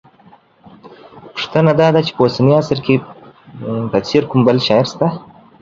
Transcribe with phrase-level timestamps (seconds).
[1.33, 2.95] پوښتنه دا ده چې په اوسني عصر کې
[3.91, 5.07] په څېر کوم بل شاعر شته